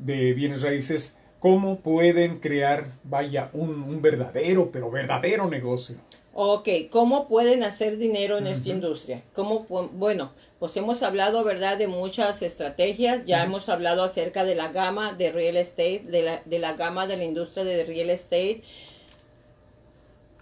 de 0.00 0.32
bienes 0.34 0.62
raíces, 0.62 1.16
cómo 1.38 1.80
pueden 1.80 2.40
crear, 2.40 2.92
vaya, 3.04 3.50
un, 3.52 3.82
un 3.82 4.02
verdadero, 4.02 4.70
pero 4.70 4.90
verdadero 4.90 5.48
negocio. 5.48 5.96
Ok, 6.32 6.68
¿cómo 6.90 7.26
pueden 7.26 7.64
hacer 7.64 7.98
dinero 7.98 8.38
en 8.38 8.46
esta 8.46 8.68
industria? 8.68 9.22
¿Cómo, 9.34 9.66
bueno, 9.92 10.30
pues 10.60 10.76
hemos 10.76 11.02
hablado, 11.02 11.42
¿verdad?, 11.42 11.76
de 11.76 11.88
muchas 11.88 12.42
estrategias. 12.42 13.24
Ya 13.24 13.42
hemos 13.42 13.68
hablado 13.68 14.04
acerca 14.04 14.44
de 14.44 14.54
la 14.54 14.68
gama 14.68 15.12
de 15.12 15.32
real 15.32 15.56
estate, 15.56 16.02
de 16.04 16.22
la, 16.22 16.42
de 16.44 16.58
la 16.58 16.74
gama 16.74 17.06
de 17.06 17.16
la 17.16 17.24
industria 17.24 17.64
de 17.64 17.84
real 17.84 18.10
estate. 18.10 18.62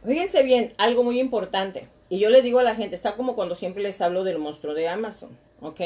Fíjense 0.05 0.43
bien, 0.43 0.75
algo 0.77 1.05
muy 1.05 1.19
importante. 1.21 1.89
Y 2.11 2.19
yo 2.19 2.29
le 2.29 2.43
digo 2.43 2.59
a 2.59 2.65
la 2.65 2.75
gente, 2.75 2.95
está 2.95 3.17
como 3.17 3.35
cuando 3.35 3.55
siempre 3.55 3.83
les 3.83 4.01
hablo 4.01 4.25
del 4.25 4.39
monstruo 4.39 4.75
de 4.75 4.89
Amazon, 4.89 5.31
¿ok? 5.61 5.81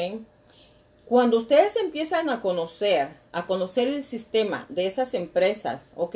Cuando 1.05 1.37
ustedes 1.37 1.75
empiezan 1.75 2.29
a 2.29 2.41
conocer, 2.41 3.09
a 3.33 3.45
conocer 3.45 3.87
el 3.89 4.03
sistema 4.03 4.65
de 4.69 4.87
esas 4.87 5.13
empresas, 5.13 5.91
¿ok? 5.95 6.15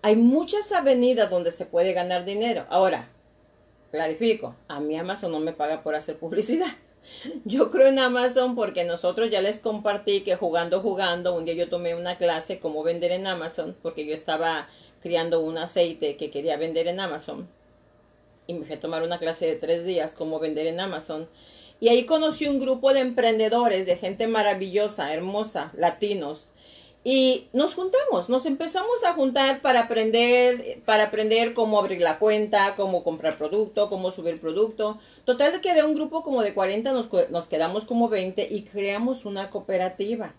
Hay 0.00 0.16
muchas 0.16 0.72
avenidas 0.72 1.28
donde 1.28 1.52
se 1.52 1.66
puede 1.66 1.92
ganar 1.92 2.24
dinero. 2.24 2.64
Ahora, 2.70 3.10
clarifico, 3.90 4.56
a 4.68 4.80
mí 4.80 4.96
Amazon 4.96 5.32
no 5.32 5.40
me 5.40 5.52
paga 5.52 5.82
por 5.82 5.94
hacer 5.94 6.18
publicidad. 6.18 6.72
Yo 7.44 7.70
creo 7.70 7.88
en 7.88 7.98
Amazon 7.98 8.54
porque 8.54 8.84
nosotros 8.84 9.28
ya 9.28 9.42
les 9.42 9.58
compartí 9.58 10.22
que 10.22 10.36
jugando, 10.36 10.80
jugando, 10.80 11.34
un 11.34 11.44
día 11.44 11.54
yo 11.54 11.68
tomé 11.68 11.94
una 11.94 12.16
clase 12.16 12.58
cómo 12.58 12.82
vender 12.82 13.12
en 13.12 13.26
Amazon 13.26 13.76
porque 13.82 14.06
yo 14.06 14.14
estaba 14.14 14.68
criando 15.00 15.40
un 15.40 15.58
aceite 15.58 16.16
que 16.16 16.30
quería 16.30 16.56
vender 16.56 16.86
en 16.86 17.00
Amazon 17.00 17.48
y 18.46 18.54
me 18.54 18.64
fui 18.64 18.76
a 18.76 18.80
tomar 18.80 19.02
una 19.02 19.18
clase 19.18 19.46
de 19.46 19.56
tres 19.56 19.84
días 19.84 20.12
cómo 20.12 20.38
vender 20.38 20.66
en 20.66 20.80
Amazon 20.80 21.28
y 21.82 21.88
ahí 21.88 22.04
conocí 22.04 22.46
un 22.46 22.60
grupo 22.60 22.94
de 22.94 23.00
emprendedores, 23.00 23.86
de 23.86 23.96
gente 23.96 24.28
maravillosa, 24.28 25.12
hermosa, 25.12 25.72
latinos. 25.76 26.48
Y 27.02 27.48
nos 27.52 27.74
juntamos, 27.74 28.28
nos 28.28 28.46
empezamos 28.46 29.02
a 29.04 29.14
juntar 29.14 29.62
para 29.62 29.80
aprender, 29.80 30.80
para 30.84 31.06
aprender 31.06 31.54
cómo 31.54 31.80
abrir 31.80 32.00
la 32.00 32.20
cuenta, 32.20 32.76
cómo 32.76 33.02
comprar 33.02 33.34
producto, 33.34 33.88
cómo 33.88 34.12
subir 34.12 34.40
producto. 34.40 35.00
Total 35.24 35.60
que 35.60 35.74
de 35.74 35.82
un 35.82 35.96
grupo 35.96 36.22
como 36.22 36.42
de 36.42 36.54
40 36.54 36.92
nos, 36.92 37.08
nos 37.30 37.48
quedamos 37.48 37.84
como 37.84 38.08
20 38.08 38.46
y 38.48 38.62
creamos 38.62 39.24
una 39.24 39.50
cooperativa 39.50 40.36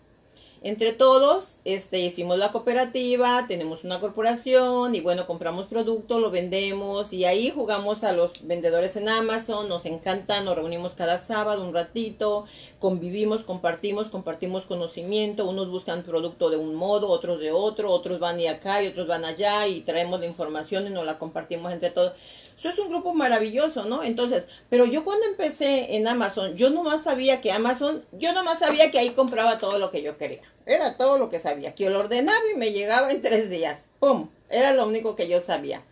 entre 0.64 0.94
todos, 0.94 1.60
este, 1.66 1.98
hicimos 1.98 2.38
la 2.38 2.50
cooperativa, 2.50 3.44
tenemos 3.46 3.84
una 3.84 4.00
corporación 4.00 4.94
y 4.94 5.02
bueno, 5.02 5.26
compramos 5.26 5.66
producto, 5.66 6.18
lo 6.18 6.30
vendemos 6.30 7.12
y 7.12 7.26
ahí 7.26 7.50
jugamos 7.50 8.02
a 8.02 8.12
los 8.12 8.46
vendedores 8.46 8.96
en 8.96 9.10
Amazon, 9.10 9.68
nos 9.68 9.84
encanta, 9.84 10.40
nos 10.40 10.56
reunimos 10.56 10.94
cada 10.94 11.20
sábado 11.20 11.62
un 11.62 11.74
ratito, 11.74 12.46
convivimos, 12.78 13.44
compartimos, 13.44 14.08
compartimos 14.08 14.64
conocimiento, 14.64 15.44
unos 15.44 15.68
buscan 15.68 16.02
producto 16.02 16.48
de 16.48 16.56
un 16.56 16.74
modo, 16.74 17.10
otros 17.10 17.40
de 17.40 17.52
otro, 17.52 17.90
otros 17.90 18.18
van 18.18 18.40
y 18.40 18.46
acá 18.46 18.82
y 18.82 18.86
otros 18.86 19.06
van 19.06 19.26
allá 19.26 19.68
y 19.68 19.82
traemos 19.82 20.18
la 20.18 20.26
información 20.26 20.86
y 20.86 20.90
nos 20.90 21.04
la 21.04 21.18
compartimos 21.18 21.74
entre 21.74 21.90
todos. 21.90 22.14
Eso 22.56 22.70
es 22.70 22.78
un 22.78 22.88
grupo 22.88 23.12
maravilloso, 23.12 23.84
¿no? 23.84 24.02
Entonces, 24.02 24.46
pero 24.70 24.86
yo 24.86 25.04
cuando 25.04 25.26
empecé 25.26 25.96
en 25.96 26.08
Amazon, 26.08 26.56
yo 26.56 26.70
nomás 26.70 27.02
sabía 27.02 27.42
que 27.42 27.52
Amazon, 27.52 28.02
yo 28.12 28.32
nomás 28.32 28.60
sabía 28.60 28.90
que 28.90 28.98
ahí 28.98 29.10
compraba 29.10 29.58
todo 29.58 29.78
lo 29.78 29.90
que 29.90 30.00
yo 30.00 30.16
quería. 30.16 30.40
Era 30.66 30.96
todo 30.96 31.18
lo 31.18 31.28
que 31.28 31.38
sabía, 31.38 31.74
que 31.74 31.90
lo 31.90 32.00
ordenaba 32.00 32.38
y 32.52 32.56
me 32.56 32.72
llegaba 32.72 33.10
en 33.10 33.20
tres 33.20 33.50
días. 33.50 33.84
¡Pum! 34.00 34.30
Era 34.48 34.72
lo 34.72 34.86
único 34.86 35.14
que 35.14 35.28
yo 35.28 35.40
sabía. 35.40 35.82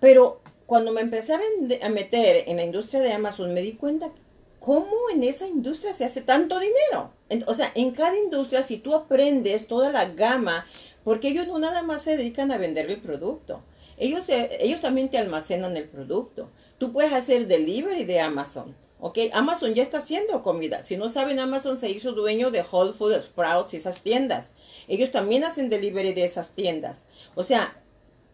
Pero 0.00 0.40
cuando 0.66 0.92
me 0.92 1.02
empecé 1.02 1.34
a, 1.34 1.88
meter 1.90 2.44
en 2.46 2.56
la 2.56 2.64
industria 2.64 3.00
de 3.00 3.12
Amazon, 3.12 3.52
me 3.52 3.62
di 3.62 3.72
cuenta 3.72 4.10
cómo 4.58 5.10
en 5.12 5.22
esa 5.22 5.46
industria 5.46 5.92
se 5.92 6.04
hace 6.04 6.22
tanto 6.22 6.58
dinero. 6.58 7.10
o 7.46 7.54
sea, 7.54 7.70
en 7.74 7.90
cada 7.90 8.16
industria, 8.16 8.62
si 8.62 8.78
tú 8.78 8.94
aprendes 8.94 9.66
toda 9.66 9.90
la 9.90 10.06
gama, 10.06 10.66
porque 11.04 11.28
ellos 11.28 11.46
no 11.46 11.58
nada 11.58 11.82
más 11.82 12.02
se 12.02 12.16
dedican 12.16 12.50
a 12.50 12.58
vender 12.58 12.90
el 12.90 13.00
producto. 13.00 13.62
Ellos, 13.98 14.24
ellos 14.28 14.80
también 14.80 15.10
te 15.10 15.18
almacenan 15.18 15.76
el 15.76 15.84
producto. 15.84 16.48
Tú 16.78 16.92
puedes 16.92 17.12
hacer 17.12 17.46
delivery 17.46 18.04
de 18.04 18.20
Amazon. 18.20 18.74
¿Ok? 19.04 19.18
Amazon 19.34 19.74
ya 19.74 19.82
está 19.82 19.98
haciendo 19.98 20.42
comida. 20.42 20.82
Si 20.82 20.96
no 20.96 21.10
saben, 21.10 21.38
Amazon 21.38 21.76
se 21.76 21.90
hizo 21.90 22.12
dueño 22.12 22.50
de 22.50 22.64
Whole 22.68 22.94
Foods, 22.94 23.26
Sprouts 23.26 23.74
y 23.74 23.76
esas 23.76 24.00
tiendas. 24.00 24.48
Ellos 24.88 25.12
también 25.12 25.44
hacen 25.44 25.68
delivery 25.68 26.14
de 26.14 26.24
esas 26.24 26.52
tiendas. 26.54 27.02
O 27.34 27.44
sea, 27.44 27.76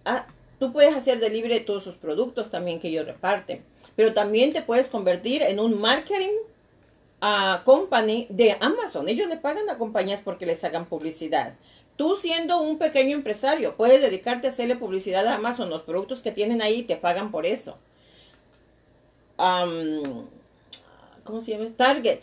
ah, 0.05 0.29
tú 0.61 0.73
puedes 0.73 0.95
hacer 0.95 1.19
delivery 1.19 1.55
de 1.55 1.61
todos 1.61 1.83
sus 1.83 1.97
productos 1.97 2.53
también 2.53 2.79
que 2.79 2.87
ellos 2.87 3.05
reparten. 3.05 3.65
Pero 3.97 4.15
también 4.15 4.53
te 4.53 4.63
puedes 4.63 4.87
convertir 4.87 5.43
en 5.43 5.59
un 5.59 5.81
marketing 5.81 6.37
uh, 7.21 7.65
company 7.65 8.29
de 8.31 8.57
Amazon. 8.61 9.09
Ellos 9.09 9.27
le 9.27 9.39
pagan 9.39 9.69
a 9.71 9.77
compañías 9.77 10.21
porque 10.21 10.47
les 10.47 10.63
hagan 10.63 10.87
publicidad. 10.87 11.55
Tú 11.97 12.15
siendo 12.15 12.61
un 12.61 12.79
pequeño 12.79 13.17
empresario, 13.17 13.77
puedes 13.77 14.03
dedicarte 14.03 14.47
a 14.47 14.51
hacerle 14.51 14.77
publicidad 14.77 15.27
a 15.27 15.35
Amazon. 15.35 15.69
Los 15.69 15.83
productos 15.83 16.23
que 16.23 16.31
tienen 16.31 16.63
ahí 16.63 16.85
te 16.85 16.95
pagan 16.95 17.33
por 17.33 17.45
eso. 17.45 17.77
¿Cómo 21.25 21.41
se 21.41 21.53
llama? 21.53 21.69
Target, 21.77 22.21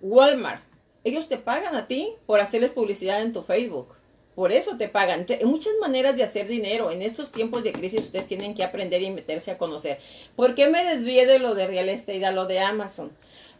Walmart. 0.00 0.62
Ellos 1.04 1.28
te 1.28 1.36
pagan 1.36 1.76
a 1.76 1.86
ti 1.86 2.14
por 2.26 2.40
hacerles 2.40 2.70
publicidad 2.70 3.20
en 3.20 3.32
tu 3.32 3.42
Facebook. 3.42 3.88
Por 4.34 4.50
eso 4.50 4.76
te 4.76 4.88
pagan. 4.88 5.26
hay 5.28 5.44
muchas 5.44 5.74
maneras 5.80 6.16
de 6.16 6.24
hacer 6.24 6.48
dinero. 6.48 6.90
En 6.90 7.02
estos 7.02 7.30
tiempos 7.30 7.62
de 7.62 7.72
crisis 7.72 8.00
ustedes 8.00 8.26
tienen 8.26 8.54
que 8.54 8.64
aprender 8.64 9.00
y 9.02 9.10
meterse 9.10 9.50
a 9.50 9.58
conocer. 9.58 9.98
¿Por 10.34 10.54
qué 10.54 10.68
me 10.68 10.84
desvié 10.84 11.26
de 11.26 11.38
lo 11.38 11.54
de 11.54 11.66
real 11.66 11.88
estate 11.88 12.24
a 12.24 12.32
lo 12.32 12.46
de 12.46 12.58
Amazon? 12.58 13.12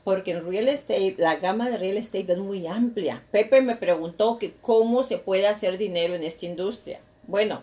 Porque 0.03 0.33
en 0.33 0.47
real 0.47 0.69
estate, 0.69 1.15
la 1.17 1.37
gama 1.37 1.71
de 1.71 1.79
real 1.79 1.97
estate 1.97 2.33
es 2.33 2.39
muy 2.39 2.67
amplia. 2.67 3.25
Pepe 3.31 3.63
me 3.63 3.77
preguntó 3.77 4.39
que 4.39 4.53
cómo 4.61 5.03
se 5.03 5.19
puede 5.19 5.47
hacer 5.47 5.79
dinero 5.79 6.15
en 6.15 6.25
esta 6.25 6.47
industria. 6.47 7.01
Bueno, 7.27 7.63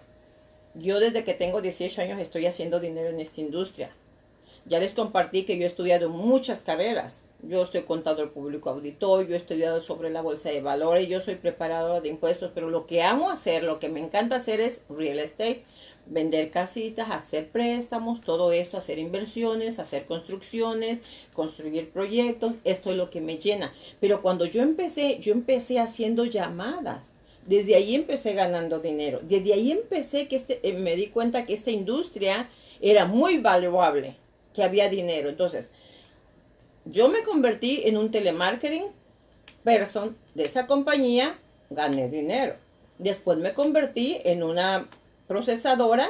yo 0.74 1.00
desde 1.00 1.24
que 1.24 1.34
tengo 1.34 1.62
18 1.62 2.02
años 2.02 2.20
estoy 2.20 2.46
haciendo 2.46 2.80
dinero 2.80 3.10
en 3.10 3.20
esta 3.20 3.42
industria. 3.42 3.92
Ya 4.66 4.80
les 4.80 4.94
compartí 4.94 5.44
que 5.44 5.58
yo 5.58 5.64
he 5.64 5.68
estudiado 5.68 6.10
muchas 6.10 6.62
carreras. 6.62 7.24
Yo 7.42 7.66
soy 7.66 7.82
contador 7.82 8.32
público 8.32 8.70
auditor, 8.70 9.28
yo 9.28 9.34
he 9.34 9.38
estudiado 9.38 9.82
sobre 9.82 10.12
la 10.12 10.22
bolsa 10.22 10.50
de 10.50 10.62
valores, 10.62 11.08
yo 11.08 11.20
soy 11.20 11.36
preparadora 11.36 12.00
de 12.00 12.10
impuestos, 12.10 12.52
pero 12.54 12.70
lo 12.70 12.86
que 12.86 13.02
amo 13.02 13.32
hacer, 13.32 13.64
lo 13.64 13.80
que 13.80 13.90
me 13.90 14.00
encanta 14.00 14.36
hacer 14.36 14.62
es 14.62 14.82
real 14.88 15.18
estate, 15.18 15.64
vender 16.06 16.52
casitas, 16.52 17.10
hacer 17.10 17.50
préstamos, 17.50 18.22
todo 18.22 18.52
esto, 18.52 18.78
hacer 18.78 19.00
inversiones, 19.00 19.80
hacer 19.80 20.06
construcciones, 20.06 21.02
construir 21.34 21.90
proyectos, 21.90 22.54
esto 22.64 22.92
es 22.92 22.98
lo 22.98 23.10
que 23.10 23.22
me 23.22 23.40
llena. 23.40 23.74
Pero 24.00 24.22
cuando 24.22 24.46
yo 24.46 24.62
empecé, 24.62 25.18
yo 25.20 25.34
empecé 25.34 25.80
haciendo 25.80 26.26
llamadas. 26.26 27.10
Desde 27.48 27.74
ahí 27.74 27.96
empecé 27.96 28.34
ganando 28.34 28.80
dinero. 28.80 29.20
Desde 29.24 29.54
ahí 29.54 29.72
empecé 29.72 30.28
que 30.28 30.36
este, 30.36 30.60
eh, 30.62 30.74
me 30.74 30.96
di 30.96 31.08
cuenta 31.08 31.48
que 31.48 31.54
esta 31.54 31.72
industria 31.72 32.52
era 32.80 33.06
muy 33.06 33.40
valuable 33.40 34.16
que 34.54 34.64
había 34.64 34.90
dinero. 34.90 35.30
Entonces, 35.30 35.72
yo 36.86 37.10
me 37.10 37.24
convertí 37.24 37.82
en 37.86 37.98
un 37.98 38.12
telemarketing 38.12 38.86
person 39.64 40.18
de 40.34 40.44
esa 40.44 40.68
compañía, 40.68 41.38
gané 41.70 42.10
dinero. 42.10 42.56
Después 42.98 43.38
me 43.38 43.54
convertí 43.54 44.20
en 44.24 44.44
una 44.44 44.88
procesadora, 45.28 46.10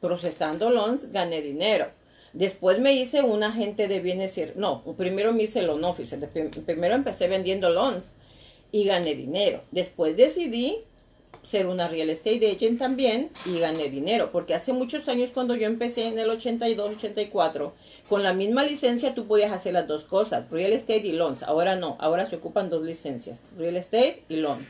procesando 0.00 0.70
loans, 0.70 1.12
gané 1.12 1.42
dinero. 1.42 1.90
Después 2.32 2.78
me 2.78 2.92
hice 2.92 3.22
un 3.22 3.42
agente 3.42 3.88
de 3.88 4.00
bienes, 4.00 4.38
no, 4.56 4.82
primero 4.96 5.32
me 5.32 5.44
hice 5.44 5.62
loan 5.62 5.84
officer, 5.84 6.18
primero 6.66 6.94
empecé 6.94 7.28
vendiendo 7.28 7.70
loans 7.70 8.14
y 8.72 8.84
gané 8.84 9.14
dinero. 9.14 9.62
Después 9.70 10.16
decidí 10.16 10.80
ser 11.42 11.68
una 11.68 11.86
real 11.86 12.10
estate 12.10 12.50
agent 12.50 12.78
también 12.78 13.30
y 13.44 13.60
gané 13.60 13.88
dinero, 13.88 14.30
porque 14.32 14.54
hace 14.54 14.72
muchos 14.72 15.08
años 15.08 15.30
cuando 15.30 15.54
yo 15.54 15.66
empecé 15.66 16.06
en 16.06 16.18
el 16.18 16.28
82, 16.28 16.96
84, 16.96 17.72
con 18.08 18.22
la 18.24 18.32
misma 18.32 18.64
licencia 18.64 19.14
tú 19.14 19.26
podías 19.26 19.52
hacer 19.52 19.72
las 19.72 19.86
dos 19.86 20.04
cosas, 20.04 20.50
real 20.50 20.72
estate 20.72 21.06
y 21.06 21.12
loans. 21.12 21.44
Ahora 21.44 21.76
no, 21.76 21.96
ahora 22.00 22.26
se 22.26 22.36
ocupan 22.36 22.68
dos 22.68 22.82
licencias, 22.82 23.38
real 23.56 23.76
estate 23.76 24.24
y 24.28 24.36
loan. 24.36 24.66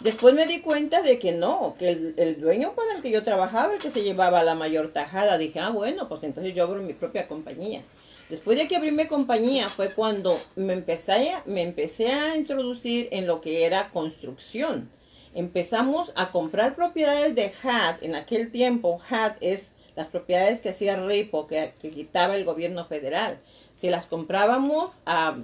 Después 0.00 0.34
me 0.34 0.46
di 0.46 0.60
cuenta 0.60 1.02
de 1.02 1.20
que 1.20 1.30
no, 1.30 1.76
que 1.78 1.90
el, 1.90 2.14
el, 2.16 2.40
dueño 2.40 2.72
para 2.72 2.96
el 2.96 3.02
que 3.02 3.12
yo 3.12 3.22
trabajaba, 3.22 3.74
el 3.74 3.78
que 3.78 3.92
se 3.92 4.02
llevaba 4.02 4.42
la 4.42 4.56
mayor 4.56 4.88
tajada, 4.88 5.38
dije, 5.38 5.60
ah, 5.60 5.70
bueno, 5.70 6.08
pues 6.08 6.24
entonces 6.24 6.52
yo 6.54 6.64
abro 6.64 6.82
mi 6.82 6.92
propia 6.92 7.28
compañía. 7.28 7.82
Después 8.28 8.58
de 8.58 8.68
que 8.68 8.76
abrí 8.76 8.92
mi 8.92 9.06
compañía 9.06 9.68
fue 9.68 9.92
cuando 9.92 10.38
me 10.56 10.72
empecé, 10.72 11.34
me 11.46 11.62
empecé 11.62 12.10
a 12.12 12.36
introducir 12.36 13.08
en 13.12 13.26
lo 13.26 13.40
que 13.40 13.66
era 13.66 13.90
construcción 13.90 14.90
empezamos 15.34 16.12
a 16.14 16.30
comprar 16.30 16.74
propiedades 16.74 17.34
de 17.34 17.52
HAT. 17.62 18.02
En 18.02 18.14
aquel 18.14 18.50
tiempo, 18.50 19.00
HAT 19.08 19.36
es 19.40 19.72
las 19.94 20.08
propiedades 20.08 20.60
que 20.60 20.70
hacía 20.70 20.96
RIPO, 20.96 21.46
que, 21.46 21.74
quitaba 21.80 22.36
el 22.36 22.44
gobierno 22.44 22.86
federal. 22.86 23.38
Si 23.74 23.90
las 23.90 24.06
comprábamos 24.06 25.00
a, 25.06 25.36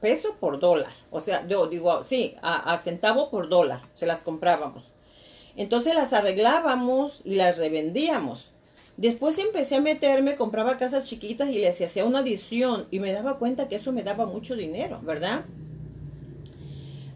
peso 0.00 0.36
por 0.40 0.60
dólar, 0.60 0.92
o 1.10 1.20
sea, 1.20 1.46
yo 1.46 1.66
digo, 1.66 2.02
sí, 2.04 2.36
a, 2.40 2.72
a 2.72 2.78
centavo 2.78 3.30
por 3.30 3.50
dólar, 3.50 3.82
se 3.94 4.06
las 4.06 4.20
comprábamos. 4.20 4.84
Entonces 5.56 5.94
las 5.94 6.12
arreglábamos 6.12 7.20
y 7.24 7.34
las 7.34 7.58
revendíamos. 7.58 8.50
Después 8.96 9.38
empecé 9.38 9.76
a 9.76 9.80
meterme, 9.80 10.36
compraba 10.36 10.78
casas 10.78 11.04
chiquitas 11.04 11.50
y 11.50 11.58
les 11.58 11.80
hacía 11.80 12.04
una 12.04 12.20
adición 12.20 12.86
y 12.90 13.00
me 13.00 13.12
daba 13.12 13.38
cuenta 13.38 13.68
que 13.68 13.76
eso 13.76 13.92
me 13.92 14.04
daba 14.04 14.26
mucho 14.26 14.54
dinero, 14.54 15.00
¿verdad? 15.02 15.44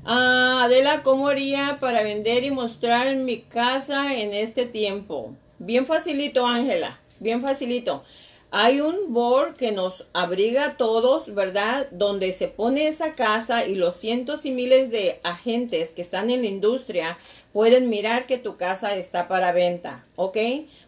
Ah, 0.04 0.62
Adela, 0.64 1.02
¿cómo 1.02 1.28
haría 1.28 1.78
para 1.80 2.02
vender 2.02 2.42
y 2.42 2.50
mostrar 2.50 3.14
mi 3.16 3.42
casa 3.42 4.16
en 4.18 4.32
este 4.32 4.66
tiempo? 4.66 5.34
Bien 5.58 5.86
facilito, 5.86 6.46
Ángela, 6.46 6.98
bien 7.20 7.42
facilito. 7.42 8.02
Hay 8.50 8.80
un 8.80 9.12
board 9.12 9.58
que 9.58 9.72
nos 9.72 10.06
abriga 10.14 10.64
a 10.64 10.76
todos, 10.78 11.34
¿verdad? 11.34 11.86
Donde 11.90 12.32
se 12.32 12.48
pone 12.48 12.88
esa 12.88 13.14
casa 13.14 13.66
y 13.66 13.74
los 13.74 13.96
cientos 13.96 14.46
y 14.46 14.52
miles 14.52 14.90
de 14.90 15.20
agentes 15.22 15.90
que 15.90 16.00
están 16.00 16.30
en 16.30 16.40
la 16.40 16.48
industria 16.48 17.18
pueden 17.52 17.90
mirar 17.90 18.26
que 18.26 18.38
tu 18.38 18.56
casa 18.56 18.96
está 18.96 19.28
para 19.28 19.52
venta, 19.52 20.06
¿ok? 20.16 20.38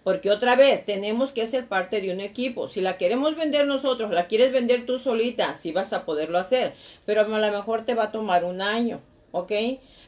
Porque 0.03 0.31
otra 0.31 0.57
vez 0.57 0.87
tenemos 0.87 1.35
que 1.35 1.47
ser 1.47 1.67
parte 1.67 2.01
de 2.01 2.11
un 2.11 2.21
equipo. 2.21 2.67
Si 2.67 2.81
la 2.81 2.97
queremos 2.97 3.37
vender 3.37 3.67
nosotros, 3.67 4.11
la 4.11 4.27
quieres 4.27 4.53
vender 4.53 4.87
tú 4.87 4.99
solita, 4.99 5.55
sí 5.55 5.71
vas 5.71 5.93
a 5.93 6.07
poderlo 6.07 6.39
hacer, 6.39 6.73
pero 7.05 7.21
a 7.21 7.25
lo 7.25 7.53
mejor 7.53 7.85
te 7.85 7.95
va 7.95 8.05
a 8.05 8.13
tomar 8.13 8.43
un 8.45 8.63
año, 8.63 9.03
¿ok? 9.33 9.53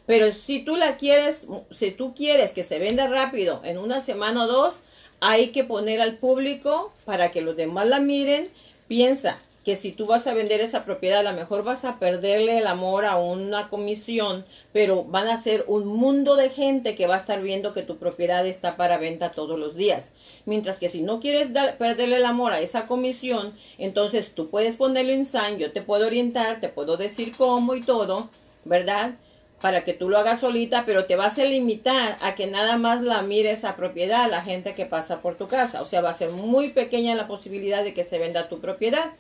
Pero 0.07 0.33
si 0.33 0.61
tú 0.61 0.77
la 0.77 0.97
quieres, 0.97 1.47
si 1.71 1.91
tú 1.91 2.15
quieres 2.15 2.53
que 2.53 2.65
se 2.65 2.79
venda 2.79 3.09
rápido 3.09 3.61
en 3.63 3.77
una 3.77 4.01
semana 4.01 4.45
o 4.45 4.47
dos, 4.47 4.81
hay 5.25 5.51
que 5.51 5.63
poner 5.63 6.01
al 6.01 6.17
público 6.17 6.93
para 7.05 7.31
que 7.31 7.43
los 7.43 7.57
demás 7.57 7.87
la 7.87 8.01
miren. 8.01 8.51
Piensa 8.89 9.41
que 9.65 9.77
si 9.77 9.93
tú 9.93 10.07
vas 10.07 10.27
a 10.27 10.35
vender 10.35 10.61
esa 10.61 10.85
propiedad, 10.85 11.21
a 11.21 11.31
lo 11.31 11.39
mejor 11.39 11.63
vas 11.63 11.85
a 11.85 12.01
perderle 12.01 12.59
el 12.59 12.67
amor 12.67 13.05
a 13.05 13.17
una 13.17 13.69
comisión, 13.69 14.45
pero 14.73 15.05
van 15.05 15.29
a 15.29 15.41
ser 15.41 15.65
un 15.69 15.87
mundo 15.87 16.35
de 16.35 16.51
gente 16.51 16.97
que 16.97 17.07
va 17.07 17.15
a 17.15 17.19
estar 17.19 17.41
viendo 17.41 17.73
que 17.73 17.83
tu 17.83 17.99
propiedad 17.99 18.45
está 18.45 18.77
para 18.77 18.99
venta 18.99 19.31
todos 19.31 19.57
los 19.61 19.77
días. 19.77 20.09
Mientras 20.45 20.81
que 20.81 20.89
si 20.89 21.03
no 21.03 21.21
quieres 21.21 21.51
perderle 21.79 22.17
el 22.17 22.25
amor 22.25 22.53
a 22.53 22.61
esa 22.61 22.89
comisión, 22.89 23.55
entonces 23.79 24.35
tú 24.35 24.51
puedes 24.51 24.75
ponerlo 24.75 25.13
en 25.13 25.25
sign, 25.25 25.59
yo 25.59 25.71
te 25.71 25.83
puedo 25.83 26.05
orientar, 26.05 26.59
te 26.59 26.69
puedo 26.69 26.97
decir 26.97 27.33
cómo 27.37 27.77
y 27.77 27.83
todo, 27.83 28.29
¿verdad? 28.65 29.15
Para 29.63 29.85
que 29.85 29.95
tú 29.95 30.11
lo 30.11 30.19
hagas 30.19 30.41
solita, 30.41 30.83
pero 30.85 31.07
te 31.07 31.15
vas 31.15 31.39
a 31.39 31.45
limitar 31.45 32.19
a 32.21 32.35
que 32.35 32.49
nada 32.49 32.77
más 32.77 33.01
la 33.01 33.23
mire 33.23 33.53
esa 33.53 33.77
propiedad 33.77 34.29
la 34.29 34.43
gente 34.43 34.75
que 34.75 34.87
pasa 34.87 35.21
por 35.21 35.37
tu 35.37 35.47
casa. 35.47 35.81
O 35.81 35.87
sea, 35.87 36.01
va 36.01 36.11
a 36.11 36.15
ser 36.15 36.33
muy 36.33 36.71
pequeña 36.71 37.15
la 37.15 37.29
posibilidad 37.29 37.85
de 37.85 37.95
que 37.95 38.03
se 38.03 38.19
venda 38.19 38.49
tu 38.49 38.61
propiedad. 38.61 39.13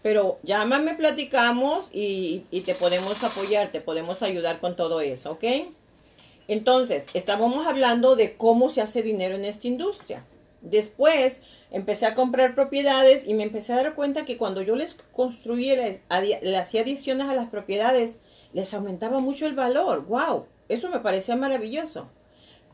Pero 0.00 0.38
llámame, 0.44 0.94
platicamos 0.94 1.86
y, 1.92 2.44
y 2.52 2.60
te 2.60 2.76
podemos 2.76 3.24
apoyar, 3.24 3.72
te 3.72 3.80
podemos 3.80 4.22
ayudar 4.22 4.60
con 4.60 4.76
todo 4.76 5.00
eso, 5.00 5.32
¿ok? 5.32 5.44
Entonces, 6.46 7.06
estábamos 7.12 7.66
hablando 7.66 8.14
de 8.14 8.36
cómo 8.36 8.70
se 8.70 8.80
hace 8.80 9.02
dinero 9.02 9.34
en 9.34 9.44
esta 9.44 9.66
industria. 9.66 10.24
Después 10.60 11.40
empecé 11.72 12.06
a 12.06 12.14
comprar 12.14 12.54
propiedades 12.54 13.26
y 13.26 13.34
me 13.34 13.42
empecé 13.42 13.72
a 13.72 13.82
dar 13.82 13.94
cuenta 13.96 14.24
que 14.24 14.36
cuando 14.36 14.62
yo 14.62 14.76
les 14.76 14.96
construía, 15.10 15.74
les, 15.74 16.00
le 16.42 16.56
hacía 16.56 16.82
adiciones 16.82 17.28
a 17.28 17.34
las 17.34 17.48
propiedades, 17.48 18.14
les 18.52 18.72
aumentaba 18.74 19.20
mucho 19.20 19.46
el 19.46 19.54
valor. 19.54 20.06
¡Wow! 20.06 20.46
Eso 20.68 20.88
me 20.88 21.00
parecía 21.00 21.36
maravilloso. 21.36 22.08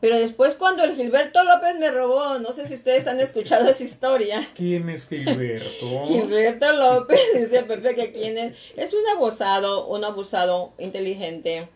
Pero 0.01 0.17
después 0.17 0.55
cuando 0.55 0.83
el 0.83 0.95
Gilberto 0.95 1.43
López 1.43 1.77
me 1.79 1.89
robó, 1.89 2.37
no 2.39 2.51
sé 2.51 2.67
si 2.67 2.75
ustedes 2.75 3.07
han 3.07 3.19
escuchado 3.19 3.69
esa 3.69 3.83
historia. 3.83 4.47
¿Quién 4.53 4.89
es 4.89 5.07
Gilberto? 5.07 6.03
Gilberto 6.07 6.73
López, 6.73 7.19
dice 7.35 7.63
Pepe 7.63 7.95
que 7.95 8.11
quién 8.11 8.37
es. 8.37 8.55
Es 8.75 8.93
un 8.93 9.07
abusado, 9.15 9.87
un 9.87 10.03
abusado 10.03 10.73
inteligente, 10.77 11.69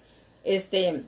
este, 0.44 1.04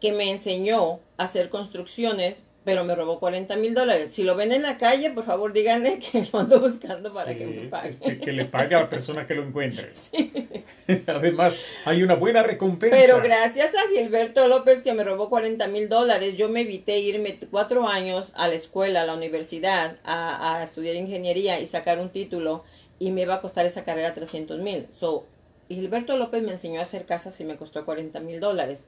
que 0.00 0.12
me 0.12 0.30
enseñó 0.30 1.00
a 1.16 1.24
hacer 1.24 1.48
construcciones 1.48 2.36
pero 2.66 2.82
me 2.82 2.96
robó 2.96 3.20
40 3.20 3.56
mil 3.58 3.74
dólares. 3.74 4.12
Si 4.12 4.24
lo 4.24 4.34
ven 4.34 4.50
en 4.50 4.62
la 4.62 4.76
calle, 4.76 5.10
por 5.10 5.24
favor 5.24 5.52
díganle 5.52 6.00
que 6.00 6.26
lo 6.32 6.40
ando 6.40 6.58
buscando 6.58 7.12
para 7.12 7.32
que 7.36 7.46
me 7.46 7.68
pague. 7.68 8.18
Que, 8.18 8.32
le 8.32 8.44
pague 8.44 8.74
a 8.74 8.80
la 8.80 8.88
persona 8.90 9.24
que 9.24 9.36
lo 9.36 9.44
encuentre. 9.44 9.92
Además, 11.06 11.62
hay 11.84 12.02
una 12.02 12.16
buena 12.16 12.42
recompensa. 12.42 12.96
Pero 12.96 13.22
gracias 13.22 13.72
a 13.76 13.88
Gilberto 13.94 14.48
López 14.48 14.82
que 14.82 14.94
me 14.94 15.04
robó 15.04 15.30
40 15.30 15.68
mil 15.68 15.88
dólares, 15.88 16.36
yo 16.36 16.48
me 16.48 16.62
evité 16.62 16.98
irme 16.98 17.38
cuatro 17.52 17.86
años 17.86 18.32
a 18.34 18.48
la 18.48 18.54
escuela, 18.54 19.02
a 19.02 19.06
la 19.06 19.14
universidad, 19.14 19.98
a, 20.02 20.56
a 20.56 20.64
estudiar 20.64 20.96
ingeniería 20.96 21.60
y 21.60 21.66
sacar 21.66 22.00
un 22.00 22.10
título 22.10 22.64
y 22.98 23.12
me 23.12 23.22
iba 23.22 23.34
a 23.34 23.40
costar 23.40 23.64
esa 23.64 23.84
carrera 23.84 24.12
300 24.12 24.58
mil. 24.58 24.88
So, 24.90 25.24
Gilberto 25.68 26.16
López 26.16 26.42
me 26.42 26.50
enseñó 26.50 26.80
a 26.80 26.82
hacer 26.82 27.06
casas 27.06 27.40
y 27.40 27.44
me 27.44 27.54
costó 27.54 27.84
40 27.84 28.18
mil 28.18 28.40
dólares. 28.40 28.82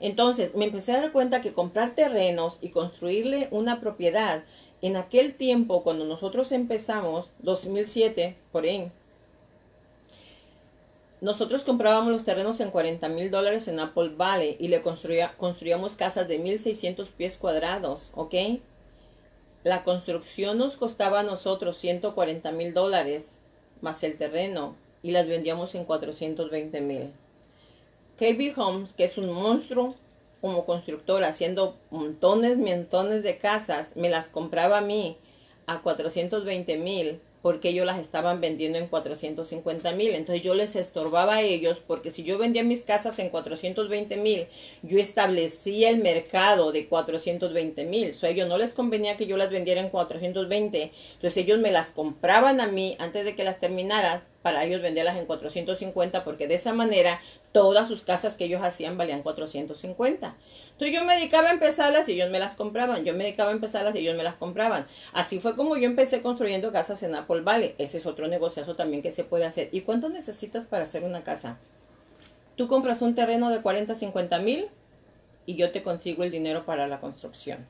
Entonces 0.00 0.54
me 0.54 0.64
empecé 0.64 0.92
a 0.92 1.02
dar 1.02 1.12
cuenta 1.12 1.42
que 1.42 1.52
comprar 1.52 1.94
terrenos 1.94 2.58
y 2.60 2.70
construirle 2.70 3.48
una 3.50 3.80
propiedad 3.80 4.44
en 4.82 4.96
aquel 4.96 5.34
tiempo, 5.34 5.84
cuando 5.84 6.04
nosotros 6.04 6.50
empezamos, 6.50 7.30
2007, 7.38 8.36
por 8.50 8.64
ahí, 8.64 8.90
nosotros 11.20 11.62
comprábamos 11.62 12.10
los 12.10 12.24
terrenos 12.24 12.58
en 12.58 12.72
40 12.72 13.08
mil 13.08 13.30
dólares 13.30 13.68
en 13.68 13.78
Apple 13.78 14.10
Valley 14.16 14.56
y 14.58 14.66
le 14.66 14.82
construía, 14.82 15.34
construíamos 15.36 15.94
casas 15.94 16.26
de 16.26 16.38
1600 16.38 17.10
pies 17.10 17.36
cuadrados, 17.36 18.10
¿ok? 18.14 18.34
La 19.62 19.84
construcción 19.84 20.58
nos 20.58 20.74
costaba 20.74 21.20
a 21.20 21.22
nosotros 21.22 21.76
140 21.76 22.50
mil 22.50 22.74
dólares 22.74 23.38
más 23.80 24.02
el 24.02 24.18
terreno 24.18 24.74
y 25.04 25.12
las 25.12 25.28
vendíamos 25.28 25.76
en 25.76 25.84
420 25.84 26.80
mil. 26.80 27.12
KB 28.18 28.52
Homes, 28.56 28.92
que 28.92 29.04
es 29.04 29.18
un 29.18 29.32
monstruo 29.32 29.94
como 30.40 30.64
constructor, 30.64 31.24
haciendo 31.24 31.76
montones, 31.90 32.58
montones 32.58 33.22
de 33.22 33.38
casas, 33.38 33.92
me 33.94 34.10
las 34.10 34.28
compraba 34.28 34.78
a 34.78 34.82
mí 34.82 35.16
a 35.66 35.82
420 35.82 36.78
mil 36.78 37.20
porque 37.42 37.70
ellos 37.70 37.84
las 37.84 37.98
estaban 37.98 38.40
vendiendo 38.40 38.78
en 38.78 38.86
450 38.86 39.92
mil. 39.92 40.14
Entonces 40.14 40.42
yo 40.42 40.54
les 40.54 40.76
estorbaba 40.76 41.36
a 41.36 41.42
ellos 41.42 41.82
porque 41.84 42.10
si 42.10 42.22
yo 42.22 42.38
vendía 42.38 42.62
mis 42.62 42.82
casas 42.82 43.18
en 43.18 43.30
420 43.30 44.16
mil, 44.16 44.46
yo 44.82 44.98
establecía 44.98 45.90
el 45.90 45.98
mercado 45.98 46.72
de 46.72 46.86
420 46.86 47.84
mil. 47.84 48.14
So, 48.14 48.26
a 48.26 48.30
ellos 48.30 48.48
no 48.48 48.58
les 48.58 48.72
convenía 48.72 49.16
que 49.16 49.26
yo 49.26 49.36
las 49.36 49.50
vendiera 49.50 49.80
en 49.80 49.90
420. 49.90 50.92
Entonces 51.14 51.36
ellos 51.36 51.58
me 51.58 51.72
las 51.72 51.90
compraban 51.90 52.60
a 52.60 52.68
mí 52.68 52.96
antes 53.00 53.24
de 53.24 53.34
que 53.34 53.44
las 53.44 53.58
terminara 53.58 54.24
para 54.42 54.64
ellos 54.64 54.82
venderlas 54.82 55.16
en 55.16 55.26
450 55.26 56.24
porque 56.24 56.46
de 56.46 56.54
esa 56.54 56.72
manera 56.72 57.20
todas 57.52 57.88
sus 57.88 58.02
casas 58.02 58.36
que 58.36 58.44
ellos 58.44 58.62
hacían 58.62 58.98
valían 58.98 59.22
450. 59.22 60.36
Entonces 60.72 60.94
yo 60.94 61.04
me 61.04 61.14
dedicaba 61.14 61.50
a 61.50 61.52
empezarlas 61.52 62.08
y 62.08 62.12
ellos 62.12 62.30
me 62.30 62.38
las 62.38 62.54
compraban. 62.54 63.04
Yo 63.04 63.14
me 63.14 63.24
dedicaba 63.24 63.50
a 63.50 63.54
empezarlas 63.54 63.94
y 63.94 63.98
ellos 63.98 64.16
me 64.16 64.24
las 64.24 64.34
compraban. 64.34 64.86
Así 65.12 65.38
fue 65.38 65.56
como 65.56 65.76
yo 65.76 65.84
empecé 65.84 66.22
construyendo 66.22 66.72
casas 66.72 67.02
en 67.02 67.14
Apple 67.14 67.42
Valley. 67.42 67.74
Ese 67.78 67.98
es 67.98 68.06
otro 68.06 68.28
negociazo 68.28 68.74
también 68.74 69.02
que 69.02 69.12
se 69.12 69.24
puede 69.24 69.44
hacer. 69.44 69.68
¿Y 69.72 69.82
cuánto 69.82 70.08
necesitas 70.08 70.66
para 70.66 70.84
hacer 70.84 71.04
una 71.04 71.22
casa? 71.22 71.58
Tú 72.56 72.68
compras 72.68 73.00
un 73.02 73.14
terreno 73.14 73.50
de 73.50 73.62
40, 73.62 73.94
50 73.94 74.38
mil 74.40 74.68
y 75.46 75.56
yo 75.56 75.72
te 75.72 75.82
consigo 75.82 76.22
el 76.24 76.30
dinero 76.30 76.64
para 76.64 76.86
la 76.86 77.00
construcción. 77.00 77.66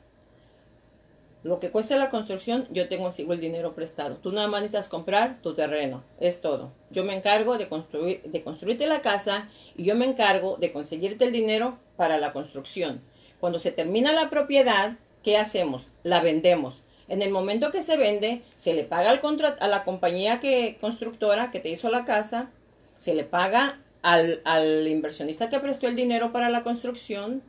Lo 1.45 1.59
que 1.59 1.73
cuesta 1.73 1.97
la 1.97 2.11
construcción, 2.11 2.69
yo 2.71 2.89
te 2.89 2.99
consigo 2.99 3.33
el 3.33 3.41
dinero 3.41 3.75
prestado. 3.75 4.17
Tú 4.17 4.31
nada 4.31 4.47
más 4.47 4.61
necesitas 4.61 4.89
comprar 4.89 5.43
tu 5.43 5.55
terreno. 5.55 6.05
Es 6.21 6.41
todo. 6.41 6.73
Yo 6.91 7.03
me 7.03 7.17
encargo 7.17 7.59
de, 7.59 7.69
construir, 7.69 8.23
de 8.23 8.45
construirte 8.45 8.87
la 8.87 9.03
casa 9.03 9.49
y 9.77 9.83
yo 9.83 9.97
me 9.97 10.05
encargo 10.05 10.57
de 10.59 10.73
conseguirte 10.73 11.25
el 11.25 11.33
dinero 11.33 11.79
para 11.97 12.19
la 12.19 12.33
construcción. 12.33 13.01
Cuando 13.41 13.59
se 13.59 13.73
termina 13.73 14.13
la 14.13 14.31
propiedad, 14.31 14.99
¿qué 15.25 15.37
hacemos? 15.37 15.89
La 16.05 16.21
vendemos. 16.21 16.85
En 17.09 17.23
el 17.23 17.31
momento 17.31 17.73
que 17.73 17.83
se 17.83 17.97
vende, 17.97 18.43
se 18.55 18.75
le 18.75 18.85
paga 18.85 19.11
al 19.11 19.21
a 19.59 19.69
la 19.69 19.83
compañía 19.83 20.39
que, 20.39 20.79
constructora 20.81 21.51
que 21.51 21.59
te 21.59 21.71
hizo 21.71 21.91
la 21.91 22.05
casa, 22.05 22.51
se 22.99 23.15
le 23.15 23.25
paga 23.25 23.81
al, 24.03 24.43
al 24.45 24.87
inversionista 24.87 25.51
que 25.51 25.59
prestó 25.59 25.89
el 25.89 25.97
dinero 25.97 26.31
para 26.31 26.51
la 26.51 26.63
construcción 26.63 27.43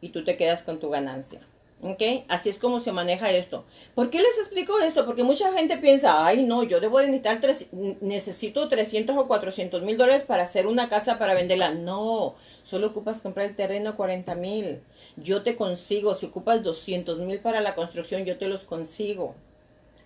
y 0.00 0.10
tú 0.10 0.22
te 0.22 0.36
quedas 0.36 0.62
con 0.62 0.78
tu 0.78 0.88
ganancia. 0.88 1.40
¿Ok? 1.84 2.02
Así 2.28 2.48
es 2.48 2.56
como 2.56 2.80
se 2.80 2.92
maneja 2.92 3.30
esto. 3.30 3.66
¿Por 3.94 4.08
qué 4.08 4.18
les 4.18 4.38
explico 4.38 4.78
esto? 4.80 5.04
Porque 5.04 5.22
mucha 5.22 5.52
gente 5.52 5.76
piensa, 5.76 6.24
ay 6.24 6.42
no, 6.42 6.62
yo 6.62 6.80
debo 6.80 6.98
de 6.98 7.08
necesitar, 7.08 7.42
tres, 7.42 7.68
necesito 8.00 8.70
300 8.70 9.14
o 9.18 9.28
400 9.28 9.82
mil 9.82 9.98
dólares 9.98 10.24
para 10.24 10.44
hacer 10.44 10.66
una 10.66 10.88
casa 10.88 11.18
para 11.18 11.34
venderla. 11.34 11.74
No, 11.74 12.36
solo 12.62 12.86
ocupas 12.86 13.20
comprar 13.20 13.50
el 13.50 13.54
terreno 13.54 13.96
40 13.96 14.34
mil. 14.34 14.80
Yo 15.16 15.42
te 15.42 15.56
consigo, 15.56 16.14
si 16.14 16.24
ocupas 16.24 16.62
200 16.62 17.18
mil 17.18 17.40
para 17.40 17.60
la 17.60 17.74
construcción, 17.74 18.24
yo 18.24 18.38
te 18.38 18.48
los 18.48 18.64
consigo. 18.64 19.34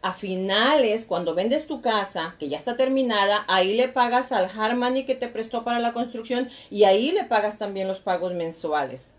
A 0.02 0.12
finales, 0.14 1.04
cuando 1.04 1.36
vendes 1.36 1.68
tu 1.68 1.80
casa, 1.80 2.34
que 2.40 2.48
ya 2.48 2.58
está 2.58 2.76
terminada, 2.76 3.44
ahí 3.46 3.76
le 3.76 3.86
pagas 3.86 4.32
al 4.32 4.50
Harmony 4.50 5.04
que 5.06 5.14
te 5.14 5.28
prestó 5.28 5.62
para 5.62 5.78
la 5.78 5.92
construcción 5.92 6.50
y 6.70 6.82
ahí 6.82 7.12
le 7.12 7.22
pagas 7.22 7.56
también 7.56 7.86
los 7.86 8.00
pagos 8.00 8.32
mensuales 8.34 9.12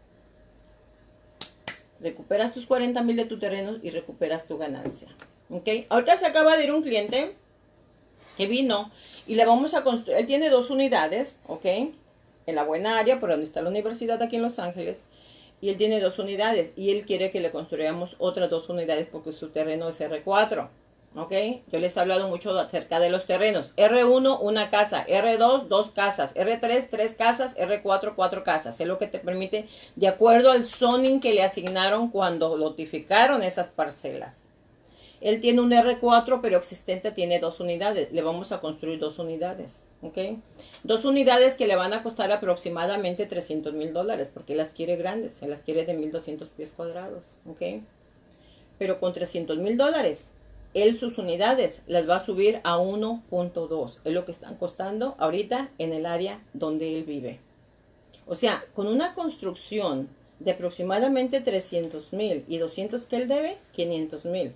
recuperas 2.02 2.54
tus 2.54 2.66
40 2.66 3.02
mil 3.04 3.16
de 3.16 3.26
tu 3.26 3.40
terreno 3.40 3.78
y 3.82 3.90
recuperas 3.92 4.48
tu 4.48 4.58
ganancia. 4.58 5.10
¿Ok? 5.50 5.68
Ahorita 5.90 6.18
se 6.18 6.26
acaba 6.26 6.56
de 6.58 6.66
ir 6.66 6.72
un 6.72 6.84
cliente 6.84 7.36
que 8.38 8.48
vino 8.48 8.92
y 9.28 9.36
le 9.36 9.46
vamos 9.46 9.74
a 9.74 9.84
construir, 9.84 10.18
él 10.18 10.26
tiene 10.26 10.50
dos 10.50 10.70
unidades, 10.70 11.38
¿ok? 11.48 11.66
En 11.66 12.56
la 12.56 12.64
buena 12.64 12.98
área, 12.98 13.20
por 13.20 13.30
donde 13.30 13.46
está 13.46 13.62
la 13.62 13.70
universidad 13.70 14.22
aquí 14.22 14.38
en 14.38 14.42
Los 14.42 14.60
Ángeles. 14.60 15.02
Y 15.62 15.70
él 15.70 15.78
tiene 15.78 16.00
dos 16.00 16.20
unidades 16.20 16.72
y 16.76 16.92
él 16.92 17.06
quiere 17.06 17.32
que 17.32 17.42
le 17.42 17.52
construyamos 17.52 18.16
otras 18.18 18.50
dos 18.50 18.70
unidades 18.70 19.08
porque 19.12 19.34
su 19.34 19.50
terreno 19.50 19.90
es 19.90 20.00
R4. 20.00 20.70
¿Ok? 21.16 21.34
Yo 21.72 21.80
les 21.80 21.96
he 21.96 22.00
hablado 22.00 22.28
mucho 22.28 22.58
acerca 22.58 23.00
de 23.00 23.10
los 23.10 23.26
terrenos. 23.26 23.74
R1, 23.76 24.40
una 24.42 24.70
casa. 24.70 25.06
R2, 25.08 25.68
dos 25.68 25.92
casas. 25.92 26.34
R3, 26.36 26.88
tres 26.90 27.14
casas. 27.14 27.56
R4, 27.58 28.14
cuatro 28.16 28.44
casas. 28.44 28.80
Es 28.80 28.88
lo 28.88 28.98
que 28.98 29.08
te 29.08 29.20
permite, 29.20 29.68
de 29.96 30.08
acuerdo 30.08 30.52
al 30.52 30.66
zoning 30.66 31.20
que 31.20 31.34
le 31.34 31.44
asignaron 31.44 32.10
cuando 32.10 32.58
notificaron 32.58 33.44
esas 33.44 33.70
parcelas. 33.70 34.46
Él 35.22 35.42
tiene 35.42 35.60
un 35.60 35.72
R4, 35.72 36.40
pero 36.42 36.58
existente 36.58 37.12
tiene 37.12 37.40
dos 37.40 37.60
unidades. 37.60 38.12
Le 38.14 38.22
vamos 38.22 38.52
a 38.52 38.62
construir 38.62 39.00
dos 39.00 39.20
unidades, 39.20 39.84
¿ok? 40.02 40.18
Dos 40.84 41.04
unidades 41.04 41.56
que 41.56 41.68
le 41.68 41.76
van 41.76 41.92
a 41.92 42.04
costar 42.04 42.32
aproximadamente 42.32 43.26
300 43.26 43.74
mil 43.74 43.92
dólares, 43.92 44.32
porque 44.34 44.56
las 44.56 44.72
quiere 44.72 44.96
grandes, 44.96 45.34
se 45.34 45.48
las 45.48 45.62
quiere 45.62 45.86
de 45.86 45.94
1200 45.94 46.50
pies 46.50 46.72
cuadrados, 46.72 47.26
¿ok? 47.50 47.84
Pero 48.78 49.02
con 49.02 49.14
300 49.14 49.58
mil 49.58 49.78
dólares, 49.78 50.30
él 50.74 50.98
sus 50.98 51.18
unidades 51.18 51.82
las 51.88 52.10
va 52.10 52.18
a 52.18 52.26
subir 52.26 52.62
a 52.64 52.78
1.2. 52.78 54.00
Es 54.04 54.14
lo 54.14 54.26
que 54.26 54.32
están 54.32 54.56
costando 54.56 55.16
ahorita 55.18 55.72
en 55.78 55.94
el 55.94 56.06
área 56.06 56.44
donde 56.54 56.96
él 56.96 57.04
vive. 57.04 57.40
O 58.26 58.36
sea, 58.36 58.64
con 58.76 58.88
una 58.88 59.14
construcción 59.14 60.10
de 60.40 60.52
aproximadamente 60.52 61.42
300 61.42 62.14
mil 62.14 62.46
y 62.48 62.58
200 62.58 63.06
que 63.06 63.16
él 63.18 63.28
debe, 63.28 63.58
500 63.74 64.26
mil 64.26 64.54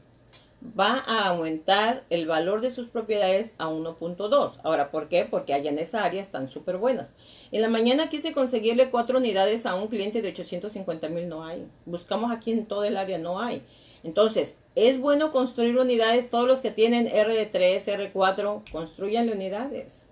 va 0.79 1.03
a 1.05 1.27
aumentar 1.27 2.03
el 2.10 2.25
valor 2.25 2.62
de 2.62 2.72
sus 2.72 2.88
propiedades 2.88 3.53
a 3.58 3.67
1.2. 3.67 4.60
Ahora, 4.63 4.91
¿por 4.91 5.10
qué? 5.10 5.25
Porque 5.29 5.53
allá 5.53 5.70
en 5.70 5.79
esa 5.79 6.03
área 6.03 6.22
están 6.22 6.50
súper 6.50 6.77
buenas. 6.77 7.12
En 7.51 7.62
la 7.62 7.70
mañana 7.70 8.10
quise 8.10 8.34
conseguirle 8.34 8.89
cuatro 8.89 9.17
unidades 9.17 9.65
a 9.65 9.75
un 9.75 9.88
cliente 9.88 10.22
de 10.22 10.29
850 10.29 11.10
mil, 11.10 11.27
no 11.27 11.43
hay. 11.43 11.67
Buscamos 11.86 12.32
aquí 12.32 12.51
en 12.51 12.65
todo 12.65 12.84
el 12.84 12.98
área, 12.98 13.17
no 13.17 13.41
hay. 13.41 13.63
Entonces, 14.03 14.55
es 14.75 15.00
bueno 15.00 15.32
construir 15.32 15.77
unidades, 15.77 16.30
todos 16.30 16.48
los 16.48 16.60
que 16.60 16.72
tienen 16.72 17.08
R3, 17.08 18.12
R4, 18.12 18.72
construyan 18.72 19.30
unidades, 19.30 20.03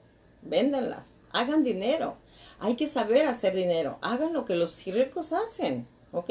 véndanlas, 0.43 1.17
hagan 1.31 1.63
dinero. 1.63 2.17
Hay 2.59 2.75
que 2.75 2.87
saber 2.87 3.25
hacer 3.25 3.55
dinero, 3.55 3.97
hagan 4.01 4.33
lo 4.33 4.45
que 4.45 4.55
los 4.55 4.85
ricos 4.85 5.33
hacen, 5.33 5.87
¿ok? 6.11 6.29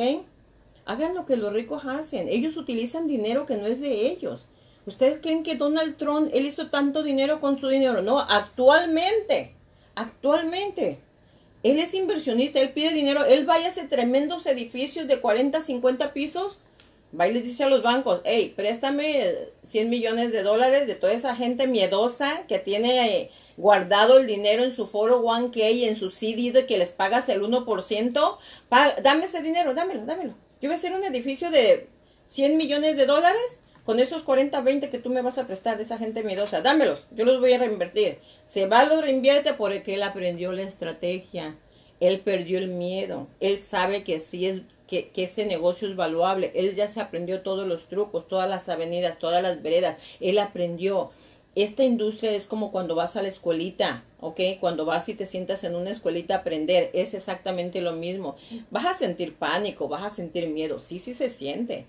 Hagan 0.85 1.15
lo 1.15 1.27
que 1.27 1.37
los 1.37 1.53
ricos 1.53 1.85
hacen. 1.85 2.29
Ellos 2.29 2.57
utilizan 2.57 3.09
dinero 3.09 3.47
que 3.47 3.57
no 3.57 3.67
es 3.67 3.81
de 3.81 4.07
ellos. 4.07 4.49
¿Ustedes 4.87 5.19
creen 5.21 5.43
que 5.43 5.57
Donald 5.57 5.97
Trump, 5.97 6.31
él 6.33 6.47
hizo 6.47 6.71
tanto 6.71 7.03
dinero 7.03 7.41
con 7.41 7.59
su 7.59 7.69
dinero? 7.69 8.01
No, 8.01 8.21
actualmente, 8.21 9.55
actualmente. 9.95 11.01
Él 11.63 11.79
es 11.79 11.93
inversionista, 11.95 12.61
él 12.61 12.73
pide 12.73 12.93
dinero, 12.93 13.25
él 13.25 13.45
vaya 13.45 13.67
a 13.67 13.71
hacer 13.71 13.89
tremendos 13.89 14.47
edificios 14.47 15.07
de 15.07 15.21
40, 15.21 15.61
50 15.61 16.13
pisos, 16.15 16.59
va 17.19 17.27
y 17.27 17.33
dice 17.41 17.65
a 17.65 17.69
los 17.69 17.83
bancos, 17.83 18.21
hey, 18.25 18.53
préstame 18.55 19.35
100 19.63 19.91
millones 19.91 20.33
de 20.33 20.43
dólares 20.43 20.87
de 20.87 20.95
toda 20.95 21.13
esa 21.13 21.35
gente 21.35 21.67
miedosa 21.67 22.45
que 22.47 22.59
tiene 22.59 23.17
eh, 23.17 23.31
guardado 23.57 24.19
el 24.19 24.27
dinero 24.27 24.63
en 24.63 24.71
su 24.71 24.87
foro 24.87 25.23
1K 25.23 25.73
y 25.73 25.85
en 25.85 25.97
su 25.97 26.11
CD 26.11 26.53
de 26.53 26.67
que 26.67 26.79
les 26.79 26.91
pagas 26.91 27.29
el 27.29 27.43
1%, 27.43 28.39
dame 29.03 29.25
ese 29.25 29.43
dinero, 29.43 29.75
dámelo, 29.75 30.07
dámelo. 30.07 30.35
Yo 30.61 30.69
voy 30.69 30.75
a 30.75 30.79
hacer 30.79 30.95
un 30.95 31.05
edificio 31.05 31.51
de 31.51 31.89
100 32.29 32.57
millones 32.57 32.97
de 32.97 33.07
dólares 33.07 33.59
con 33.85 33.99
esos 33.99 34.23
40, 34.23 34.61
20 34.61 34.91
que 34.91 34.99
tú 34.99 35.11
me 35.11 35.23
vas 35.23 35.39
a 35.39 35.47
prestar 35.47 35.77
de 35.77 35.83
esa 35.83 35.99
gente 35.99 36.23
miedosa. 36.23 36.61
Dámelos, 36.61 37.07
yo 37.11 37.25
los 37.25 37.41
voy 37.41 37.53
a 37.53 37.59
reinvertir. 37.59 38.19
Se 38.45 38.67
va, 38.67 38.85
lo 38.85 39.01
reinvierte 39.01 39.55
porque 39.55 39.95
él 39.95 40.03
aprendió 40.03 40.53
la 40.53 40.63
estrategia. 40.63 41.57
Él 41.99 42.21
perdió 42.21 42.59
el 42.59 42.69
miedo. 42.69 43.27
Él 43.41 43.59
sabe 43.59 44.05
que 44.05 44.21
sí 44.21 44.47
es 44.47 44.63
que, 44.91 45.11
ese 45.15 45.47
negocio 45.47 45.89
es 45.89 45.97
valuable. 45.97 46.53
Él 46.55 46.75
ya 46.75 46.89
se 46.89 47.01
aprendió 47.01 47.43
todos 47.43 47.67
los 47.67 47.87
trucos, 47.87 48.27
todas 48.27 48.51
las 48.51 48.69
avenidas, 48.69 49.19
todas 49.19 49.43
las 49.43 49.63
veredas. 49.63 49.97
Él 50.19 50.39
aprendió 50.39 51.11
esta 51.57 51.83
industria 51.83 52.31
es 52.31 52.45
como 52.45 52.71
cuando 52.71 52.95
vas 52.95 53.17
a 53.17 53.23
la 53.23 53.29
escuelita, 53.29 54.05
¿ok? 54.21 54.41
Cuando 54.61 54.85
vas 54.85 55.09
y 55.09 55.15
te 55.15 55.27
sientas 55.27 55.65
en 55.65 55.75
una 55.75 55.91
escuelita 55.91 56.35
a 56.35 56.39
aprender, 56.39 56.91
es 56.93 57.13
exactamente 57.13 57.81
lo 57.81 57.93
mismo. 57.93 58.37
Vas 58.71 58.87
a 58.87 58.95
sentir 58.95 59.35
pánico, 59.35 59.89
vas 59.89 60.05
a 60.05 60.15
sentir 60.15 60.49
miedo, 60.49 60.79
sí, 60.79 61.01
sí 61.01 61.13
se 61.13 61.29
siente. 61.29 61.87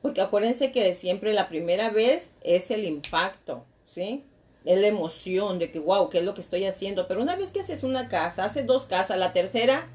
Porque 0.00 0.20
acuérdense 0.20 0.70
que 0.70 0.94
siempre 0.94 1.32
la 1.32 1.48
primera 1.48 1.90
vez 1.90 2.30
es 2.42 2.70
el 2.70 2.84
impacto, 2.84 3.64
¿sí? 3.84 4.22
Es 4.64 4.78
la 4.78 4.86
emoción 4.86 5.58
de 5.58 5.72
que, 5.72 5.80
wow, 5.80 6.08
¿qué 6.08 6.18
es 6.18 6.24
lo 6.24 6.34
que 6.34 6.40
estoy 6.40 6.64
haciendo? 6.64 7.08
Pero 7.08 7.20
una 7.20 7.34
vez 7.34 7.50
que 7.50 7.60
haces 7.60 7.82
una 7.82 8.08
casa, 8.08 8.44
haces 8.44 8.64
dos 8.64 8.84
casas, 8.84 9.18
la 9.18 9.32
tercera 9.32 9.88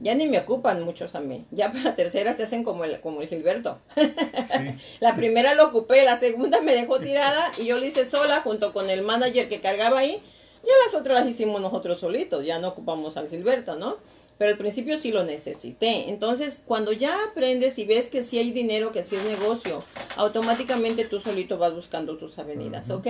ya 0.00 0.14
ni 0.14 0.26
me 0.26 0.38
ocupan 0.38 0.82
muchos 0.82 1.14
a 1.14 1.20
mí. 1.20 1.46
Ya 1.50 1.72
para 1.72 1.84
la 1.84 1.94
tercera 1.94 2.34
se 2.34 2.42
hacen 2.42 2.64
como 2.64 2.84
el, 2.84 3.00
como 3.00 3.22
el 3.22 3.28
Gilberto. 3.28 3.78
la 5.00 5.16
primera 5.16 5.54
lo 5.54 5.68
ocupé, 5.68 6.04
la 6.04 6.16
segunda 6.18 6.60
me 6.60 6.74
dejó 6.74 7.00
tirada 7.00 7.50
y 7.58 7.66
yo 7.66 7.78
lo 7.78 7.84
hice 7.84 8.08
sola 8.08 8.40
junto 8.42 8.72
con 8.72 8.90
el 8.90 9.02
manager 9.02 9.48
que 9.48 9.60
cargaba 9.60 10.00
ahí. 10.00 10.22
Ya 10.62 10.72
las 10.84 11.00
otras 11.00 11.20
las 11.20 11.30
hicimos 11.30 11.60
nosotros 11.60 11.98
solitos, 11.98 12.44
ya 12.44 12.58
no 12.58 12.68
ocupamos 12.68 13.16
al 13.16 13.28
Gilberto, 13.28 13.76
¿no? 13.76 13.98
Pero 14.36 14.50
al 14.50 14.58
principio 14.58 14.98
sí 14.98 15.12
lo 15.12 15.24
necesité. 15.24 16.10
Entonces, 16.10 16.62
cuando 16.66 16.92
ya 16.92 17.16
aprendes 17.30 17.78
y 17.78 17.84
ves 17.84 18.08
que 18.08 18.22
sí 18.22 18.38
hay 18.38 18.50
dinero, 18.50 18.92
que 18.92 19.02
sí 19.02 19.16
es 19.16 19.24
negocio, 19.24 19.82
automáticamente 20.16 21.06
tú 21.06 21.20
solito 21.20 21.56
vas 21.56 21.74
buscando 21.74 22.18
tus 22.18 22.38
avenidas, 22.38 22.90
¿ok? 22.90 23.06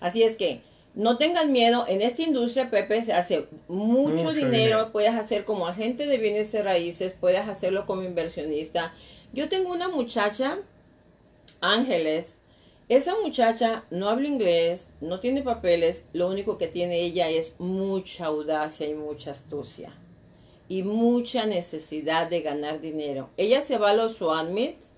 Así 0.00 0.22
es 0.22 0.36
que 0.36 0.60
no 0.98 1.16
tengan 1.16 1.52
miedo, 1.52 1.84
en 1.86 2.02
esta 2.02 2.22
industria, 2.22 2.70
Pepe, 2.70 3.04
se 3.04 3.12
hace 3.12 3.46
mucho, 3.68 4.32
dinero. 4.32 4.90
puedes 4.90 5.14
hacer 5.14 5.44
como 5.44 5.68
agente 5.68 6.08
de 6.08 6.18
bienes 6.18 6.50
de 6.50 6.60
raíces, 6.60 7.14
puedes 7.18 7.46
hacerlo 7.46 7.86
como 7.86 8.02
inversionista. 8.02 8.92
Yo 9.32 9.48
tengo 9.48 9.72
una 9.72 9.88
muchacha, 9.88 10.58
Ángeles, 11.60 12.34
esa 12.88 13.14
muchacha 13.22 13.84
no 13.90 14.08
habla 14.08 14.26
inglés, 14.26 14.88
no 15.00 15.20
tiene 15.20 15.42
papeles, 15.42 16.04
lo 16.12 16.26
único 16.26 16.58
que 16.58 16.66
tiene 16.66 17.02
ella 17.02 17.28
es 17.28 17.52
mucha 17.58 18.26
audacia 18.26 18.88
y 18.88 18.94
mucha 18.94 19.30
astucia 19.30 19.92
y 20.68 20.82
mucha 20.82 21.46
necesidad 21.46 22.28
de 22.28 22.40
ganar 22.40 22.80
dinero. 22.80 23.30
Ella 23.36 23.62
se 23.62 23.78
va 23.78 23.90
a 23.90 23.94
los 23.94 24.16
Swanmits 24.16 24.88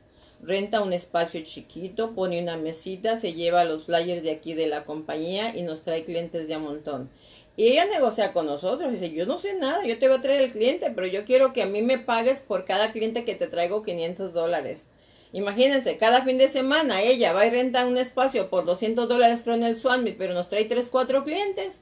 renta 0.43 0.83
un 0.83 0.93
espacio 0.93 1.43
chiquito, 1.43 2.15
pone 2.15 2.41
una 2.41 2.57
mesita, 2.57 3.17
se 3.17 3.35
lleva 3.35 3.65
los 3.65 3.85
flyers 3.85 4.23
de 4.23 4.31
aquí 4.31 4.55
de 4.55 4.67
la 4.67 4.85
compañía 4.85 5.55
y 5.57 5.63
nos 5.63 5.83
trae 5.83 6.05
clientes 6.05 6.49
de 6.49 6.55
a 6.55 6.59
montón. 6.59 7.11
Y 7.57 7.69
ella 7.69 7.85
negocia 7.87 8.33
con 8.33 8.47
nosotros, 8.47 8.91
dice, 8.93 9.11
yo 9.11 9.27
no 9.27 9.39
sé 9.39 9.55
nada, 9.55 9.85
yo 9.85 9.99
te 9.99 10.09
voy 10.09 10.19
a 10.19 10.23
traer 10.23 10.41
el 10.41 10.53
cliente, 10.53 10.91
pero 10.95 11.07
yo 11.07 11.25
quiero 11.25 11.53
que 11.53 11.63
a 11.63 11.67
mí 11.67 11.83
me 11.83 11.99
pagues 11.99 12.39
por 12.39 12.65
cada 12.65 12.93
cliente 12.93 13.25
que 13.25 13.35
te 13.35 13.49
traigo 13.49 13.83
500 13.83 14.33
dólares. 14.33 14.87
Imagínense, 15.33 15.97
cada 15.97 16.23
fin 16.23 16.39
de 16.39 16.49
semana 16.49 17.03
ella 17.03 17.33
va 17.33 17.47
y 17.47 17.51
renta 17.51 17.87
un 17.87 17.99
espacio 17.99 18.51
por 18.51 18.65
200 18.65 19.09
dólares 19.09 19.45
en 19.47 19.63
el 19.63 19.77
Swanmit, 19.77 20.17
pero 20.17 20.35
nos 20.35 20.49
trae 20.49 20.65
3, 20.65 20.89
4 20.89 21.23
clientes. 21.23 21.81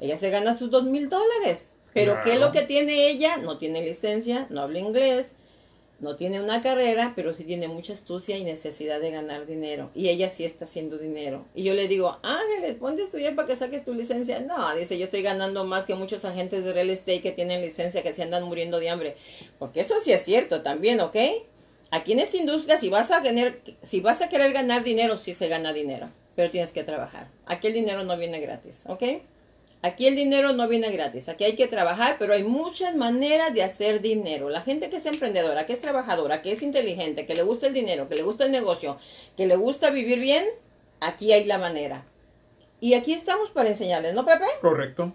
Ella 0.00 0.18
se 0.18 0.30
gana 0.30 0.56
sus 0.56 0.70
2 0.70 0.84
mil 0.84 1.08
dólares. 1.08 1.70
Pero 1.94 2.20
¿qué 2.22 2.34
es 2.34 2.40
lo 2.40 2.52
que 2.52 2.60
tiene 2.60 3.08
ella? 3.08 3.38
No 3.38 3.56
tiene 3.56 3.80
licencia, 3.80 4.46
no 4.50 4.60
habla 4.60 4.80
inglés, 4.80 5.30
no 5.98 6.16
tiene 6.16 6.40
una 6.40 6.60
carrera, 6.60 7.14
pero 7.16 7.32
sí 7.32 7.44
tiene 7.44 7.68
mucha 7.68 7.94
astucia 7.94 8.36
y 8.36 8.44
necesidad 8.44 9.00
de 9.00 9.10
ganar 9.10 9.46
dinero. 9.46 9.90
Y 9.94 10.08
ella 10.08 10.28
sí 10.28 10.44
está 10.44 10.64
haciendo 10.64 10.98
dinero. 10.98 11.46
Y 11.54 11.62
yo 11.62 11.72
le 11.72 11.88
digo, 11.88 12.18
Ángeles, 12.22 12.74
ponte 12.74 13.02
a 13.02 13.04
estudiar 13.06 13.34
para 13.34 13.48
que 13.48 13.56
saques 13.56 13.84
tu 13.84 13.94
licencia. 13.94 14.40
No, 14.40 14.74
dice, 14.74 14.98
yo 14.98 15.04
estoy 15.04 15.22
ganando 15.22 15.64
más 15.64 15.86
que 15.86 15.94
muchos 15.94 16.24
agentes 16.26 16.64
de 16.64 16.72
real 16.74 16.90
estate 16.90 17.22
que 17.22 17.32
tienen 17.32 17.62
licencia, 17.62 18.02
que 18.02 18.12
se 18.12 18.22
andan 18.22 18.44
muriendo 18.44 18.78
de 18.78 18.90
hambre. 18.90 19.16
Porque 19.58 19.80
eso 19.80 19.94
sí 20.02 20.12
es 20.12 20.22
cierto 20.22 20.62
también, 20.62 21.00
¿ok? 21.00 21.16
Aquí 21.90 22.12
en 22.12 22.18
esta 22.18 22.36
industria, 22.36 22.76
si 22.76 22.90
vas 22.90 23.10
a 23.10 23.22
tener, 23.22 23.62
si 23.80 24.00
vas 24.00 24.20
a 24.20 24.28
querer 24.28 24.52
ganar 24.52 24.84
dinero, 24.84 25.16
sí 25.16 25.32
se 25.32 25.48
gana 25.48 25.72
dinero. 25.72 26.10
Pero 26.34 26.50
tienes 26.50 26.72
que 26.72 26.84
trabajar. 26.84 27.28
Aquí 27.46 27.68
el 27.68 27.72
dinero 27.72 28.04
no 28.04 28.18
viene 28.18 28.40
gratis, 28.40 28.82
¿ok? 28.86 29.02
Aquí 29.82 30.06
el 30.06 30.16
dinero 30.16 30.52
no 30.52 30.66
viene 30.68 30.90
gratis, 30.90 31.28
aquí 31.28 31.44
hay 31.44 31.54
que 31.54 31.68
trabajar, 31.68 32.16
pero 32.18 32.32
hay 32.32 32.42
muchas 32.42 32.96
maneras 32.96 33.54
de 33.54 33.62
hacer 33.62 34.00
dinero. 34.00 34.48
La 34.48 34.62
gente 34.62 34.90
que 34.90 34.96
es 34.96 35.06
emprendedora, 35.06 35.66
que 35.66 35.74
es 35.74 35.80
trabajadora, 35.80 36.42
que 36.42 36.52
es 36.52 36.62
inteligente, 36.62 37.26
que 37.26 37.34
le 37.34 37.42
gusta 37.42 37.66
el 37.66 37.74
dinero, 37.74 38.08
que 38.08 38.16
le 38.16 38.22
gusta 38.22 38.44
el 38.44 38.52
negocio, 38.52 38.98
que 39.36 39.46
le 39.46 39.56
gusta 39.56 39.90
vivir 39.90 40.18
bien, 40.18 40.44
aquí 41.00 41.32
hay 41.32 41.44
la 41.44 41.58
manera. 41.58 42.04
Y 42.80 42.94
aquí 42.94 43.12
estamos 43.12 43.50
para 43.50 43.68
enseñarles, 43.68 44.14
¿no, 44.14 44.24
Pepe? 44.26 44.46
Correcto. 44.60 45.12